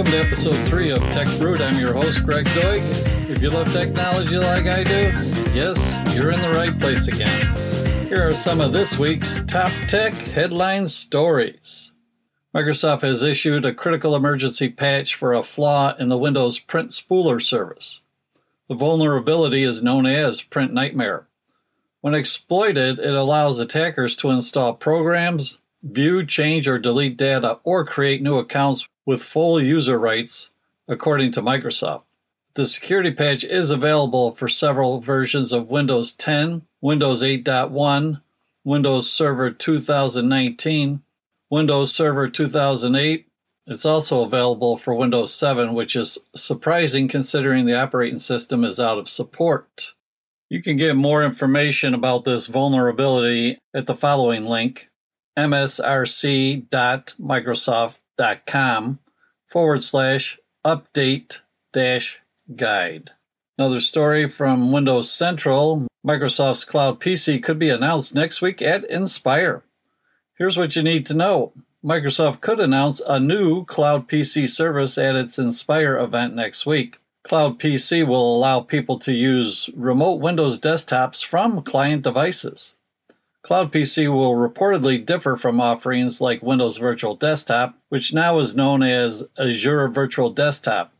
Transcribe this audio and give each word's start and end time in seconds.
Welcome 0.00 0.18
to 0.18 0.26
episode 0.26 0.56
three 0.66 0.90
of 0.90 0.98
Tech 1.12 1.28
Brewed. 1.38 1.60
I'm 1.60 1.78
your 1.78 1.92
host, 1.92 2.24
Greg 2.24 2.46
Doig. 2.46 2.80
If 3.28 3.42
you 3.42 3.50
love 3.50 3.70
technology 3.70 4.38
like 4.38 4.66
I 4.66 4.82
do, 4.82 5.12
yes, 5.52 6.16
you're 6.16 6.30
in 6.30 6.40
the 6.40 6.48
right 6.56 6.72
place 6.78 7.06
again. 7.06 8.08
Here 8.08 8.26
are 8.26 8.32
some 8.32 8.62
of 8.62 8.72
this 8.72 8.98
week's 8.98 9.44
top 9.44 9.70
tech 9.88 10.14
headline 10.14 10.88
stories. 10.88 11.92
Microsoft 12.54 13.02
has 13.02 13.22
issued 13.22 13.66
a 13.66 13.74
critical 13.74 14.16
emergency 14.16 14.70
patch 14.70 15.14
for 15.14 15.34
a 15.34 15.42
flaw 15.42 15.94
in 15.98 16.08
the 16.08 16.16
Windows 16.16 16.58
Print 16.58 16.92
Spooler 16.92 17.42
service. 17.42 18.00
The 18.70 18.76
vulnerability 18.76 19.64
is 19.64 19.82
known 19.82 20.06
as 20.06 20.40
Print 20.40 20.72
Nightmare. 20.72 21.26
When 22.00 22.14
exploited, 22.14 22.98
it 22.98 23.14
allows 23.14 23.58
attackers 23.58 24.16
to 24.16 24.30
install 24.30 24.72
programs, 24.72 25.58
view, 25.82 26.24
change, 26.24 26.66
or 26.66 26.78
delete 26.78 27.18
data, 27.18 27.58
or 27.64 27.84
create 27.84 28.22
new 28.22 28.38
accounts 28.38 28.88
with 29.10 29.22
full 29.24 29.60
user 29.60 29.98
rights, 29.98 30.50
according 30.86 31.32
to 31.32 31.42
Microsoft. 31.42 32.04
The 32.54 32.64
security 32.64 33.10
patch 33.10 33.42
is 33.42 33.72
available 33.72 34.36
for 34.36 34.48
several 34.48 35.00
versions 35.00 35.52
of 35.52 35.68
Windows 35.68 36.12
10, 36.12 36.62
Windows 36.80 37.20
8.1, 37.20 38.20
Windows 38.62 39.10
Server 39.10 39.50
2019, 39.50 41.02
Windows 41.50 41.92
Server 41.92 42.28
2008. 42.28 43.26
It's 43.66 43.84
also 43.84 44.22
available 44.22 44.76
for 44.76 44.94
Windows 44.94 45.34
7, 45.34 45.74
which 45.74 45.96
is 45.96 46.16
surprising 46.36 47.08
considering 47.08 47.66
the 47.66 47.80
operating 47.80 48.20
system 48.20 48.62
is 48.62 48.78
out 48.78 48.98
of 48.98 49.08
support. 49.08 49.90
You 50.48 50.62
can 50.62 50.76
get 50.76 50.94
more 50.94 51.24
information 51.24 51.94
about 51.94 52.22
this 52.22 52.46
vulnerability 52.46 53.58
at 53.74 53.86
the 53.86 53.96
following 53.96 54.44
link 54.44 54.88
msrc.microsoft.com 55.36 57.96
forward 59.46 59.82
slash 59.82 60.38
update 60.64 61.40
dash 61.72 62.20
guide. 62.54 63.10
Another 63.58 63.80
story 63.80 64.28
from 64.28 64.72
Windows 64.72 65.10
Central 65.10 65.86
Microsoft's 66.06 66.64
Cloud 66.64 67.00
PC 67.00 67.42
could 67.42 67.58
be 67.58 67.68
announced 67.68 68.14
next 68.14 68.40
week 68.40 68.62
at 68.62 68.84
Inspire. 68.84 69.62
Here's 70.36 70.56
what 70.56 70.76
you 70.76 70.82
need 70.82 71.04
to 71.06 71.14
know 71.14 71.52
Microsoft 71.84 72.40
could 72.40 72.60
announce 72.60 73.00
a 73.00 73.20
new 73.20 73.64
Cloud 73.64 74.08
PC 74.08 74.48
service 74.48 74.98
at 74.98 75.16
its 75.16 75.38
Inspire 75.38 75.98
event 75.98 76.34
next 76.34 76.66
week. 76.66 76.98
Cloud 77.22 77.58
PC 77.58 78.06
will 78.06 78.36
allow 78.36 78.60
people 78.60 78.98
to 79.00 79.12
use 79.12 79.68
remote 79.74 80.20
Windows 80.20 80.58
desktops 80.58 81.24
from 81.24 81.62
client 81.62 82.02
devices. 82.02 82.74
Cloud 83.42 83.72
PC 83.72 84.12
will 84.12 84.34
reportedly 84.34 85.04
differ 85.04 85.36
from 85.36 85.60
offerings 85.60 86.20
like 86.20 86.42
Windows 86.42 86.76
Virtual 86.76 87.16
Desktop, 87.16 87.74
which 87.88 88.12
now 88.12 88.38
is 88.38 88.54
known 88.54 88.82
as 88.82 89.26
Azure 89.38 89.88
Virtual 89.88 90.30
Desktop, 90.30 90.92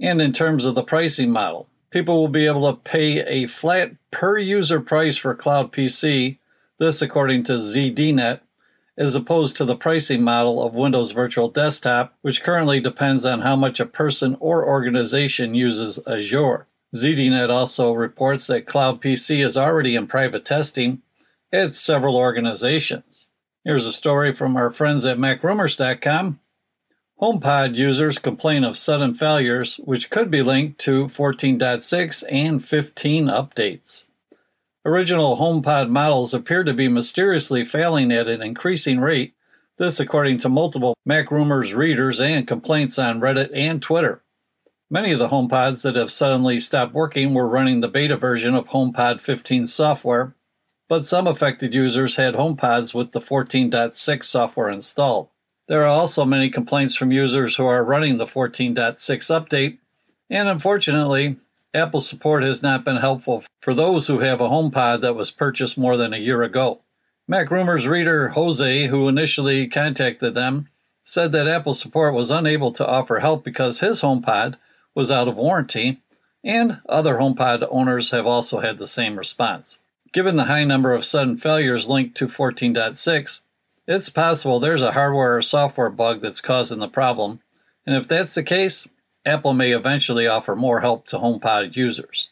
and 0.00 0.20
in 0.22 0.32
terms 0.32 0.64
of 0.64 0.74
the 0.74 0.82
pricing 0.82 1.30
model. 1.30 1.68
People 1.90 2.20
will 2.20 2.28
be 2.28 2.46
able 2.46 2.72
to 2.72 2.80
pay 2.80 3.20
a 3.26 3.46
flat 3.46 3.92
per 4.10 4.38
user 4.38 4.80
price 4.80 5.16
for 5.18 5.34
Cloud 5.34 5.72
PC, 5.72 6.38
this 6.78 7.02
according 7.02 7.44
to 7.44 7.52
ZDNet, 7.52 8.40
as 8.96 9.14
opposed 9.14 9.56
to 9.58 9.64
the 9.64 9.76
pricing 9.76 10.22
model 10.22 10.62
of 10.62 10.74
Windows 10.74 11.10
Virtual 11.10 11.48
Desktop, 11.48 12.14
which 12.22 12.42
currently 12.42 12.80
depends 12.80 13.26
on 13.26 13.42
how 13.42 13.56
much 13.56 13.78
a 13.78 13.86
person 13.86 14.36
or 14.40 14.66
organization 14.66 15.54
uses 15.54 15.98
Azure. 16.06 16.66
ZDNet 16.94 17.50
also 17.50 17.92
reports 17.92 18.46
that 18.46 18.66
Cloud 18.66 19.02
PC 19.02 19.44
is 19.44 19.56
already 19.56 19.94
in 19.96 20.06
private 20.06 20.44
testing 20.44 21.02
it's 21.52 21.78
several 21.78 22.16
organizations. 22.16 23.28
Here's 23.64 23.86
a 23.86 23.92
story 23.92 24.32
from 24.32 24.56
our 24.56 24.70
friends 24.70 25.06
at 25.06 25.18
MacRumors.com. 25.18 26.40
HomePod 27.20 27.76
users 27.76 28.18
complain 28.18 28.64
of 28.64 28.76
sudden 28.76 29.14
failures, 29.14 29.76
which 29.84 30.10
could 30.10 30.30
be 30.30 30.42
linked 30.42 30.78
to 30.80 31.04
14.6 31.04 32.24
and 32.30 32.64
15 32.64 33.26
updates. 33.26 34.06
Original 34.84 35.38
HomePod 35.38 35.88
models 35.88 36.34
appear 36.34 36.64
to 36.64 36.74
be 36.74 36.88
mysteriously 36.88 37.64
failing 37.64 38.12
at 38.12 38.28
an 38.28 38.42
increasing 38.42 39.00
rate, 39.00 39.34
this 39.78 39.98
according 39.98 40.38
to 40.38 40.48
multiple 40.48 40.94
MacRumors 41.08 41.74
readers 41.74 42.20
and 42.20 42.46
complaints 42.46 42.98
on 42.98 43.20
Reddit 43.20 43.50
and 43.54 43.80
Twitter. 43.80 44.22
Many 44.90 45.12
of 45.12 45.18
the 45.18 45.28
HomePods 45.28 45.82
that 45.82 45.96
have 45.96 46.12
suddenly 46.12 46.60
stopped 46.60 46.92
working 46.92 47.32
were 47.32 47.48
running 47.48 47.80
the 47.80 47.88
beta 47.88 48.16
version 48.16 48.54
of 48.54 48.68
HomePod 48.68 49.22
15 49.22 49.66
software, 49.66 50.34
but 50.88 51.06
some 51.06 51.26
affected 51.26 51.74
users 51.74 52.16
had 52.16 52.34
HomePods 52.34 52.94
with 52.94 53.12
the 53.12 53.20
14.6 53.20 54.24
software 54.24 54.70
installed. 54.70 55.28
There 55.66 55.82
are 55.82 55.88
also 55.88 56.24
many 56.24 56.50
complaints 56.50 56.94
from 56.94 57.10
users 57.10 57.56
who 57.56 57.64
are 57.64 57.84
running 57.84 58.18
the 58.18 58.26
14.6 58.26 58.96
update, 58.98 59.78
and 60.28 60.48
unfortunately, 60.48 61.36
Apple 61.72 62.00
support 62.00 62.42
has 62.42 62.62
not 62.62 62.84
been 62.84 62.96
helpful 62.96 63.44
for 63.60 63.74
those 63.74 64.06
who 64.06 64.20
have 64.20 64.40
a 64.40 64.48
HomePod 64.48 65.00
that 65.00 65.16
was 65.16 65.30
purchased 65.30 65.78
more 65.78 65.96
than 65.96 66.12
a 66.12 66.18
year 66.18 66.42
ago. 66.42 66.80
Mac 67.26 67.50
Rumors 67.50 67.86
reader 67.86 68.28
Jose, 68.28 68.86
who 68.86 69.08
initially 69.08 69.66
contacted 69.66 70.34
them, 70.34 70.68
said 71.02 71.32
that 71.32 71.48
Apple 71.48 71.74
support 71.74 72.14
was 72.14 72.30
unable 72.30 72.70
to 72.72 72.86
offer 72.86 73.20
help 73.20 73.42
because 73.42 73.80
his 73.80 74.02
HomePod 74.02 74.56
was 74.94 75.10
out 75.10 75.28
of 75.28 75.36
warranty, 75.36 76.02
and 76.44 76.80
other 76.88 77.16
HomePod 77.16 77.66
owners 77.70 78.10
have 78.10 78.26
also 78.26 78.60
had 78.60 78.78
the 78.78 78.86
same 78.86 79.16
response. 79.16 79.80
Given 80.14 80.36
the 80.36 80.44
high 80.44 80.62
number 80.62 80.94
of 80.94 81.04
sudden 81.04 81.36
failures 81.38 81.88
linked 81.88 82.16
to 82.18 82.28
14.6, 82.28 83.40
it's 83.88 84.08
possible 84.10 84.60
there's 84.60 84.80
a 84.80 84.92
hardware 84.92 85.36
or 85.36 85.42
software 85.42 85.90
bug 85.90 86.22
that's 86.22 86.40
causing 86.40 86.78
the 86.78 86.86
problem, 86.86 87.40
and 87.84 87.96
if 87.96 88.06
that's 88.06 88.32
the 88.32 88.44
case, 88.44 88.86
Apple 89.26 89.54
may 89.54 89.72
eventually 89.72 90.28
offer 90.28 90.54
more 90.54 90.82
help 90.82 91.08
to 91.08 91.18
HomePod 91.18 91.74
users. 91.74 92.30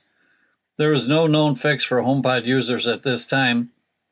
There 0.77 0.93
is 0.93 1.09
no 1.09 1.27
known 1.27 1.57
fix 1.57 1.83
for 1.83 2.01
HomePod 2.01 2.47
users 2.47 2.87
at 2.87 3.03
this 3.03 3.27
time, 3.27 3.71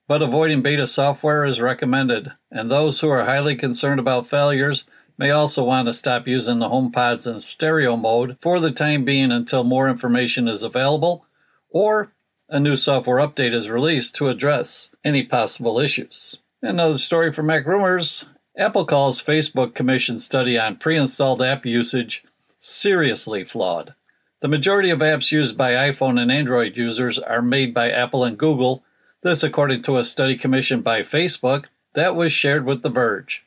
but 0.09 0.21
avoiding 0.21 0.63
beta 0.63 0.89
software 0.89 1.45
is 1.45 1.61
recommended, 1.61 2.33
and 2.51 2.69
those 2.69 2.99
who 2.99 3.09
are 3.09 3.25
highly 3.25 3.55
concerned 3.55 4.01
about 4.01 4.27
failures 4.27 4.87
may 5.17 5.31
also 5.31 5.63
want 5.63 5.87
to 5.87 5.95
stop 5.95 6.27
using 6.27 6.59
the 6.59 6.71
HomePods 6.71 7.33
in 7.33 7.39
stereo 7.39 7.97
mode 7.97 8.37
for 8.41 8.59
the 8.59 8.73
time 8.73 9.05
being 9.05 9.31
until 9.31 9.63
more 9.63 9.89
information 9.89 10.49
is 10.49 10.65
available, 10.65 11.25
or 11.71 12.13
a 12.51 12.59
new 12.59 12.75
software 12.75 13.25
update 13.27 13.55
is 13.55 13.71
released 13.71 14.17
to 14.17 14.29
address 14.29 14.95
any 15.05 15.23
possible 15.23 15.79
issues. 15.79 16.37
Another 16.61 16.99
story 16.99 17.33
from 17.33 17.47
Mac 17.47 17.65
Rumors 17.65 18.27
Apple 18.59 18.85
calls 18.85 19.23
Facebook 19.23 19.75
Commission 19.75 20.19
study 20.19 20.59
on 20.59 20.77
pre 20.77 20.97
installed 20.97 21.41
app 21.41 21.65
usage 21.65 22.25
seriously 22.59 23.45
flawed. 23.45 23.95
The 24.41 24.49
majority 24.49 24.91
of 24.91 24.99
apps 24.99 25.31
used 25.31 25.57
by 25.57 25.73
iPhone 25.73 26.21
and 26.21 26.33
Android 26.33 26.77
users 26.77 27.19
are 27.19 27.41
made 27.41 27.73
by 27.73 27.91
Apple 27.91 28.25
and 28.25 28.37
Google, 28.37 28.83
this 29.23 29.45
according 29.45 29.83
to 29.83 29.99
a 29.99 30.05
study 30.05 30.37
commissioned 30.37 30.83
by 30.83 31.01
Facebook 31.01 31.67
that 31.95 32.17
was 32.17 32.33
shared 32.33 32.67
with 32.67 32.83
The 32.83 32.91
Verge. 32.91 33.43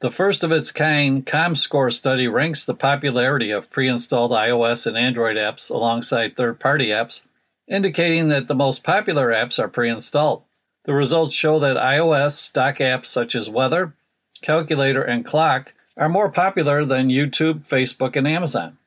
The 0.00 0.10
first 0.10 0.44
of 0.44 0.52
its 0.52 0.70
kind 0.70 1.24
ComScore 1.24 1.92
study 1.92 2.28
ranks 2.28 2.64
the 2.64 2.74
popularity 2.74 3.50
of 3.50 3.70
pre 3.70 3.88
installed 3.88 4.32
iOS 4.32 4.86
and 4.86 4.98
Android 4.98 5.36
apps 5.36 5.70
alongside 5.70 6.36
third 6.36 6.60
party 6.60 6.88
apps 6.88 7.22
indicating 7.68 8.28
that 8.28 8.48
the 8.48 8.54
most 8.54 8.84
popular 8.84 9.28
apps 9.30 9.58
are 9.58 9.68
pre 9.68 9.88
installed. 9.88 10.44
The 10.84 10.94
results 10.94 11.34
show 11.34 11.58
that 11.60 11.76
iOS 11.76 12.32
stock 12.32 12.76
apps 12.76 13.06
such 13.06 13.34
as 13.34 13.48
Weather, 13.48 13.94
Calculator, 14.42 15.02
and 15.02 15.24
Clock 15.24 15.72
are 15.96 16.08
more 16.08 16.30
popular 16.30 16.84
than 16.84 17.08
YouTube, 17.08 17.66
Facebook, 17.66 18.16
and 18.16 18.28
Amazon. 18.28 18.78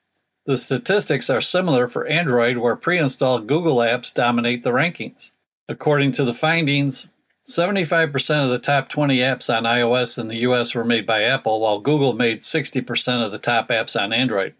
The 0.45 0.57
statistics 0.57 1.29
are 1.29 1.41
similar 1.41 1.88
for 1.88 2.07
Android, 2.07 2.57
where 2.57 2.75
pre 2.75 2.99
installed 2.99 3.47
Google 3.47 3.77
apps 3.77 4.13
dominate 4.13 4.63
the 4.63 4.71
rankings. 4.71 5.31
According 5.67 6.13
to 6.13 6.23
the 6.23 6.33
findings, 6.33 7.09
75% 7.47 8.44
of 8.44 8.49
the 8.49 8.59
top 8.59 8.89
20 8.89 9.17
apps 9.17 9.56
on 9.56 9.63
iOS 9.63 10.18
in 10.18 10.27
the 10.27 10.39
US 10.39 10.75
were 10.75 10.85
made 10.85 11.06
by 11.06 11.24
Apple, 11.24 11.59
while 11.62 11.79
Google 11.79 12.13
made 12.13 12.41
60% 12.41 13.25
of 13.25 13.31
the 13.31 13.39
top 13.39 13.69
apps 13.69 14.00
on 14.00 14.13
Android. 14.13 14.53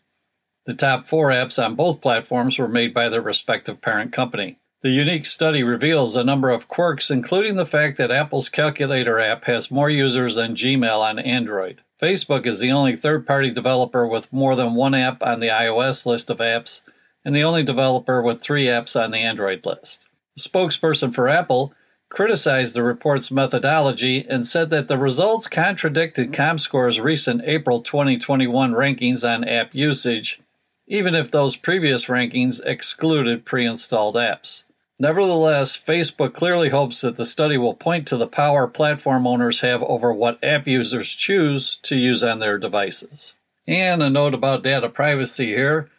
The 0.68 0.74
top 0.74 1.08
four 1.08 1.30
apps 1.30 1.64
on 1.64 1.76
both 1.76 2.02
platforms 2.02 2.60
were 2.60 2.68
made 2.68 2.94
by 2.94 3.08
their 3.08 3.22
respective 3.22 3.80
parent 3.80 4.12
company. 4.12 4.60
The 4.82 4.90
unique 4.90 5.26
study 5.26 5.64
reveals 5.64 6.18
a 6.18 6.26
number 6.26 6.50
of 6.50 6.68
quirks, 6.68 7.10
including 7.10 7.56
the 7.56 7.66
fact 7.66 7.98
that 7.98 8.12
Apple's 8.12 8.50
Calculator 8.50 9.18
app 9.18 9.46
has 9.46 9.72
more 9.72 9.90
users 9.90 10.36
than 10.36 10.56
Gmail 10.56 11.00
on 11.00 11.20
Android. 11.20 11.84
Facebook 12.02 12.46
is 12.46 12.60
the 12.60 12.74
only 12.74 12.98
third 12.98 13.26
party 13.26 13.50
developer 13.50 14.06
with 14.06 14.32
more 14.34 14.58
than 14.58 14.76
one 14.76 14.94
app 14.94 15.24
on 15.24 15.40
the 15.40 15.48
iOS 15.48 16.06
list 16.06 16.30
of 16.30 16.40
apps, 16.40 16.82
and 17.24 17.34
the 17.34 17.46
only 17.46 17.64
developer 17.64 18.22
with 18.22 18.42
three 18.42 18.66
apps 18.66 19.02
on 19.02 19.12
the 19.12 19.20
Android 19.20 19.66
list. 19.66 20.06
A 20.38 20.42
spokesperson 20.42 21.16
for 21.16 21.30
Apple 21.30 21.74
criticized 22.10 22.74
the 22.74 22.84
report's 22.84 23.32
methodology 23.32 24.28
and 24.30 24.46
said 24.46 24.70
that 24.72 24.90
the 24.90 24.98
results 24.98 25.48
contradicted 25.48 26.34
ComScore's 26.34 27.00
recent 27.00 27.42
April 27.46 27.82
2021 27.82 28.74
rankings 28.74 29.24
on 29.28 29.46
app 29.46 29.74
usage 29.74 30.42
even 30.88 31.14
if 31.14 31.30
those 31.30 31.56
previous 31.56 32.06
rankings 32.06 32.66
excluded 32.66 33.46
pre 33.46 33.66
installed 33.66 34.16
apps. 34.16 34.64
Nevertheless, 35.00 35.78
Facebook 35.78 36.34
clearly 36.34 36.70
hopes 36.70 37.02
that 37.02 37.18
the 37.18 37.26
study 37.26 37.58
will 37.58 37.76
point 37.76 38.08
to 38.08 38.18
the 38.18 38.26
power 38.26 38.68
platform 38.68 39.28
owners 39.28 39.62
have 39.62 39.84
over 39.84 40.12
what 40.12 40.44
app 40.44 40.68
users 40.68 41.14
choose 41.14 41.78
to 41.84 41.96
use 41.96 42.24
on 42.24 42.40
their 42.40 42.58
devices. 42.58 43.36
And 43.68 44.02
a 44.02 44.10
note 44.10 44.34
about 44.34 44.64
data 44.64 44.90
privacy 44.90 45.48
here. 45.48 45.90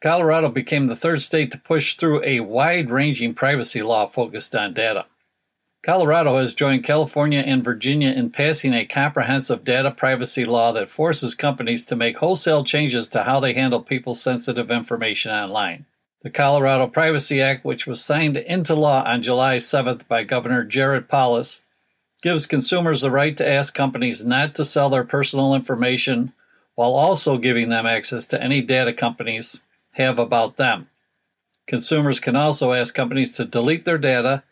Colorado 0.00 0.48
became 0.48 0.86
the 0.86 0.96
third 0.96 1.22
state 1.22 1.52
to 1.52 1.58
push 1.58 1.94
through 1.94 2.22
a 2.24 2.40
wide 2.40 2.90
ranging 2.90 3.34
privacy 3.34 3.82
law 3.82 4.08
focused 4.08 4.56
on 4.56 4.74
data. 4.74 5.06
Colorado 5.82 6.38
has 6.38 6.54
joined 6.54 6.84
California 6.84 7.40
and 7.40 7.62
Virginia 7.62 8.10
in 8.10 8.30
passing 8.30 8.74
a 8.74 8.84
comprehensive 8.84 9.64
data 9.64 9.90
privacy 9.90 10.44
law 10.44 10.72
that 10.72 10.90
forces 10.90 11.34
companies 11.34 11.86
to 11.86 11.96
make 11.96 12.18
wholesale 12.18 12.64
changes 12.64 13.08
to 13.08 13.22
how 13.22 13.38
they 13.38 13.54
handle 13.54 13.80
people's 13.80 14.20
sensitive 14.20 14.70
information 14.70 15.30
online. 15.30 15.86
The 16.22 16.30
Colorado 16.30 16.88
Privacy 16.88 17.40
Act, 17.40 17.64
which 17.64 17.86
was 17.86 18.04
signed 18.04 18.36
into 18.36 18.74
law 18.74 19.04
on 19.04 19.22
July 19.22 19.58
7th 19.58 20.08
by 20.08 20.24
Governor 20.24 20.64
Jared 20.64 21.08
Polis, 21.08 21.62
gives 22.22 22.48
consumers 22.48 23.02
the 23.02 23.10
right 23.10 23.36
to 23.36 23.48
ask 23.48 23.72
companies 23.72 24.24
not 24.24 24.56
to 24.56 24.64
sell 24.64 24.90
their 24.90 25.04
personal 25.04 25.54
information 25.54 26.32
while 26.74 26.94
also 26.94 27.38
giving 27.38 27.68
them 27.68 27.86
access 27.86 28.26
to 28.26 28.42
any 28.42 28.60
data 28.60 28.92
companies 28.92 29.60
have 29.92 30.18
about 30.18 30.56
them. 30.56 30.88
Consumers 31.68 32.18
can 32.18 32.34
also 32.34 32.72
ask 32.72 32.94
companies 32.94 33.32
to 33.32 33.44
delete 33.44 33.84
their 33.84 33.98
data, 33.98 34.42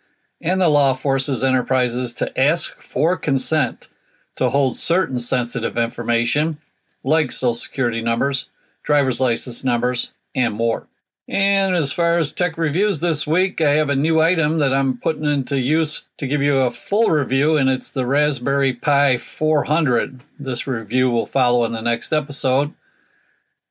and 0.41 0.61
the 0.61 0.69
law 0.69 0.94
forces 0.94 1.43
enterprises 1.43 2.12
to 2.15 2.38
ask 2.38 2.81
for 2.81 3.17
consent 3.17 3.88
to 4.37 4.50
hold 4.50 4.77
certain 4.77 5.19
sensitive 5.19 5.77
information, 5.77 6.59
like 7.03 7.33
Social 7.33 7.55
Security 7.55 8.03
numbers, 8.03 8.47
driver's 8.83 9.21
license 9.21 9.65
numbers, 9.65 10.12
and 10.35 10.55
more. 10.55 10.87
And 11.29 11.75
as 11.75 11.93
far 11.93 12.19
as 12.19 12.33
tech 12.33 12.56
reviews 12.56 13.00
this 13.00 13.27
week, 13.27 13.61
I 13.61 13.73
have 13.73 13.91
a 13.91 13.97
new 13.97 14.21
item 14.21 14.59
that 14.59 14.73
I'm 14.73 14.99
putting 14.99 15.25
into 15.25 15.59
use 15.59 16.05
to 16.19 16.27
give 16.27 16.41
you 16.41 16.59
a 16.59 16.71
full 16.71 17.11
review, 17.11 17.56
and 17.56 17.69
it's 17.69 17.91
the 17.91 18.06
Raspberry 18.06 18.73
Pi 18.73 19.19
400. 19.19 20.23
This 20.38 20.69
review 20.69 21.11
will 21.11 21.27
follow 21.27 21.65
in 21.65 21.73
the 21.73 21.83
next 21.83 22.12
episode. 22.12 22.75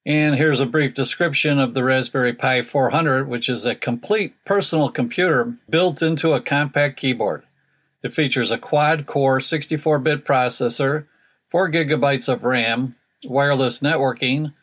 And 0.05 0.35
here's 0.35 0.59
a 0.59 0.67
brief 0.67 0.93
description 0.93 1.59
of 1.59 1.73
the 1.73 1.83
Raspberry 1.83 2.33
Pi 2.33 2.61
400, 2.61 3.27
which 3.27 3.49
is 3.49 3.65
a 3.65 3.73
complete 3.73 4.35
personal 4.45 4.89
computer 4.89 5.57
built 5.67 6.03
into 6.03 6.33
a 6.33 6.41
compact 6.41 6.97
keyboard. 6.97 7.43
It 8.03 8.13
features 8.13 8.51
a 8.51 8.59
quad 8.59 9.07
core 9.07 9.39
64 9.39 9.97
bit 9.97 10.23
processor, 10.23 11.07
4 11.49 11.71
gigabytes 11.71 12.31
of 12.31 12.43
RAM, 12.43 12.95
wireless 13.23 13.79
networking, 13.79 14.53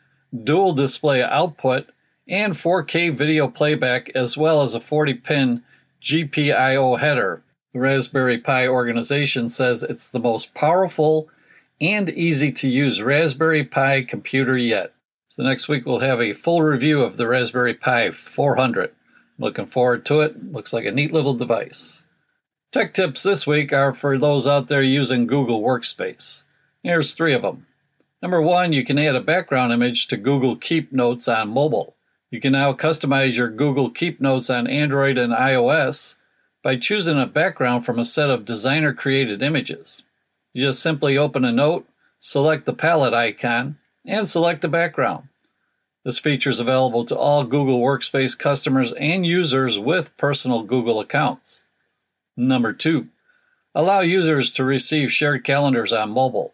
dual 0.45 0.71
display 0.71 1.21
output, 1.21 1.87
and 2.25 2.53
4K 2.53 3.13
video 3.13 3.49
playback, 3.49 4.09
as 4.15 4.37
well 4.37 4.61
as 4.61 4.73
a 4.73 4.79
40 4.79 5.15
pin 5.15 5.63
GPIO 6.01 6.99
header. 6.99 7.43
The 7.73 7.79
Raspberry 7.79 8.37
Pi 8.37 8.67
organization 8.67 9.49
says 9.49 9.83
it's 9.83 10.07
the 10.07 10.19
most 10.19 10.53
powerful 10.53 11.27
and 11.81 12.09
easy 12.09 12.53
to 12.53 12.69
use 12.69 13.01
Raspberry 13.01 13.65
Pi 13.65 14.03
computer 14.03 14.55
yet. 14.57 14.93
So 15.35 15.41
next 15.41 15.67
week 15.67 15.87
we'll 15.87 15.97
have 15.97 16.21
a 16.21 16.31
full 16.31 16.61
review 16.61 17.01
of 17.01 17.17
the 17.17 17.27
Raspberry 17.27 17.73
Pi 17.73 18.11
400. 18.11 18.91
Looking 19.39 19.65
forward 19.65 20.05
to 20.05 20.19
it. 20.21 20.43
Looks 20.43 20.71
like 20.71 20.85
a 20.85 20.91
neat 20.91 21.11
little 21.11 21.33
device. 21.33 22.03
Tech 22.71 22.93
tips 22.93 23.23
this 23.23 23.47
week 23.47 23.73
are 23.73 23.95
for 23.95 24.19
those 24.19 24.45
out 24.45 24.67
there 24.67 24.83
using 24.83 25.25
Google 25.25 25.63
Workspace. 25.63 26.43
Here's 26.83 27.15
three 27.15 27.33
of 27.33 27.41
them. 27.41 27.65
Number 28.21 28.43
one, 28.43 28.73
you 28.73 28.85
can 28.85 28.99
add 28.99 29.15
a 29.15 29.21
background 29.21 29.73
image 29.73 30.05
to 30.09 30.17
Google 30.17 30.55
Keep 30.55 30.93
Notes 30.93 31.27
on 31.27 31.49
mobile. 31.49 31.95
You 32.29 32.39
can 32.39 32.51
now 32.51 32.73
customize 32.73 33.35
your 33.35 33.49
Google 33.49 33.89
Keep 33.89 34.21
Notes 34.21 34.51
on 34.51 34.67
Android 34.67 35.17
and 35.17 35.33
iOS 35.33 36.13
by 36.61 36.75
choosing 36.75 37.19
a 37.19 37.25
background 37.25 37.87
from 37.87 37.97
a 37.97 38.05
set 38.05 38.29
of 38.29 38.45
designer 38.45 38.93
created 38.93 39.41
images. 39.41 40.03
You 40.53 40.61
just 40.67 40.79
simply 40.79 41.17
open 41.17 41.43
a 41.43 41.51
note, 41.51 41.87
select 42.19 42.65
the 42.65 42.73
palette 42.73 43.15
icon, 43.15 43.79
and 44.05 44.27
select 44.27 44.61
the 44.61 44.67
background. 44.67 45.29
This 46.03 46.19
feature 46.19 46.49
is 46.49 46.59
available 46.59 47.05
to 47.05 47.17
all 47.17 47.45
Google 47.45 47.79
Workspace 47.79 48.37
customers 48.37 48.91
and 48.93 49.25
users 49.25 49.79
with 49.79 50.15
personal 50.17 50.63
Google 50.63 50.99
accounts. 50.99 51.63
Number 52.35 52.73
two, 52.73 53.07
allow 53.73 54.01
users 54.01 54.51
to 54.53 54.65
receive 54.65 55.11
shared 55.11 55.43
calendars 55.43 55.93
on 55.93 56.09
mobile. 56.09 56.53